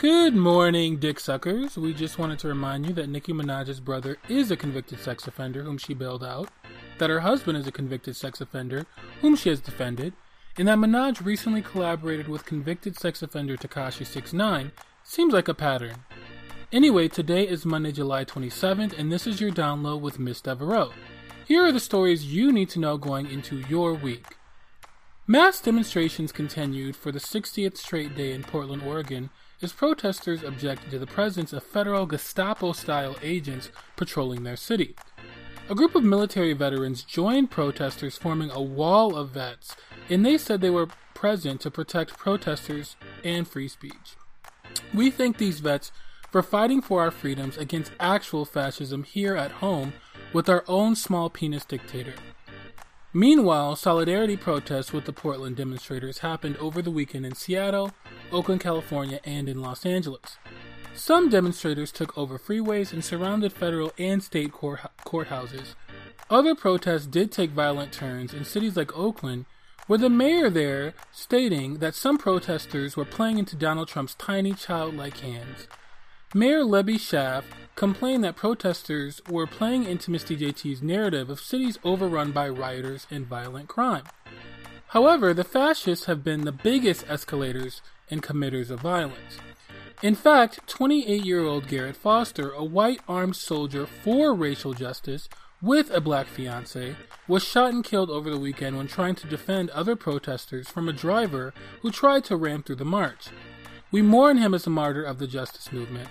[0.00, 1.76] Good morning, dick suckers.
[1.76, 5.62] We just wanted to remind you that Nicki Minaj's brother is a convicted sex offender
[5.62, 6.48] whom she bailed out,
[6.96, 8.86] that her husband is a convicted sex offender
[9.20, 10.14] whom she has defended,
[10.56, 14.72] and that Minaj recently collaborated with convicted sex offender Tekashi 69
[15.04, 15.96] seems like a pattern.
[16.72, 20.92] Anyway, today is Monday, July 27th, and this is your download with Miss Devereaux.
[21.46, 24.38] Here are the stories you need to know going into your week.
[25.26, 29.28] Mass demonstrations continued for the 60th straight day in Portland, Oregon,
[29.62, 34.94] as protesters objected to the presence of federal Gestapo style agents patrolling their city.
[35.68, 39.76] A group of military veterans joined protesters, forming a wall of vets,
[40.08, 44.16] and they said they were present to protect protesters and free speech.
[44.92, 45.92] We thank these vets
[46.30, 49.92] for fighting for our freedoms against actual fascism here at home
[50.32, 52.14] with our own small penis dictator.
[53.12, 57.90] Meanwhile, solidarity protests with the Portland demonstrators happened over the weekend in Seattle,
[58.30, 60.38] Oakland, California, and in Los Angeles.
[60.94, 65.74] Some demonstrators took over freeways and surrounded federal and state court- courthouses.
[66.28, 69.46] Other protests did take violent turns in cities like Oakland,
[69.88, 75.18] with the mayor there stating that some protesters were playing into Donald Trump's tiny childlike
[75.18, 75.66] hands.
[76.32, 77.42] Mayor Libby Schaaf
[77.74, 83.26] complained that protesters were playing into Misty JT's narrative of cities overrun by rioters and
[83.26, 84.04] violent crime.
[84.90, 89.38] However, the fascists have been the biggest escalators and committers of violence.
[90.02, 95.28] In fact, 28 year old Garrett Foster, a white armed soldier for racial justice
[95.60, 96.94] with a black fiance,
[97.26, 100.92] was shot and killed over the weekend when trying to defend other protesters from a
[100.92, 103.30] driver who tried to ram through the march.
[103.92, 106.08] We mourn him as a martyr of the justice movement.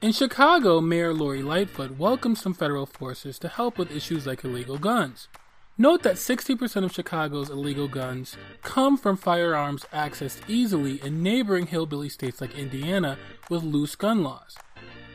[0.00, 4.78] In Chicago, Mayor Lori Lightfoot welcomed some federal forces to help with issues like illegal
[4.78, 5.26] guns.
[5.76, 12.08] Note that 60% of Chicago's illegal guns come from firearms accessed easily in neighboring hillbilly
[12.08, 13.18] states like Indiana
[13.50, 14.56] with loose gun laws.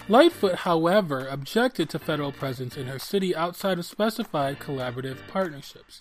[0.09, 6.00] Lightfoot, however, objected to federal presence in her city outside of specified collaborative partnerships.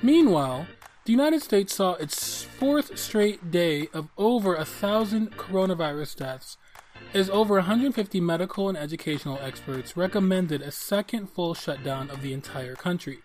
[0.00, 0.66] Meanwhile,
[1.08, 6.58] the United States saw its fourth straight day of over a thousand coronavirus deaths,
[7.14, 12.74] as over 150 medical and educational experts recommended a second full shutdown of the entire
[12.74, 13.20] country.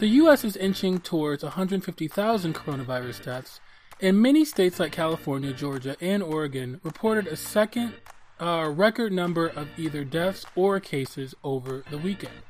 [0.00, 0.44] The U.S.
[0.44, 3.60] is inching towards 150,000 coronavirus deaths,
[3.98, 7.94] and many states like California, Georgia, and Oregon reported a second
[8.38, 12.42] uh, record number of either deaths or cases over the weekend.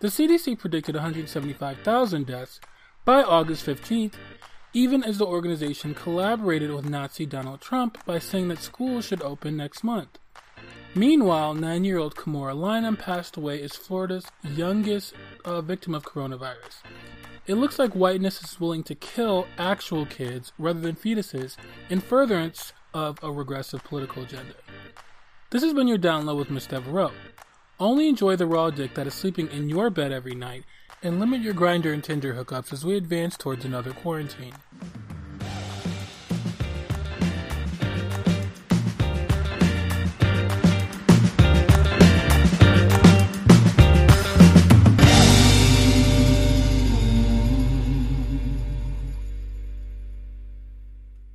[0.00, 2.58] The CDC predicted 175,000 deaths,
[3.06, 4.14] by August 15th,
[4.74, 9.56] even as the organization collaborated with Nazi Donald Trump by saying that schools should open
[9.56, 10.18] next month.
[10.92, 16.82] Meanwhile, nine year old Kimora Lynum passed away as Florida's youngest uh, victim of coronavirus.
[17.46, 21.56] It looks like whiteness is willing to kill actual kids rather than fetuses
[21.88, 24.54] in furtherance of a regressive political agenda.
[25.50, 27.12] This has been your download with Miss Devereaux.
[27.78, 30.64] Only enjoy the raw dick that is sleeping in your bed every night
[31.02, 34.54] and limit your Grindr and Tinder hookups as we advance towards another quarantine.